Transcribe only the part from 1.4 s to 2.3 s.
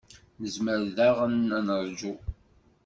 ad neṛju.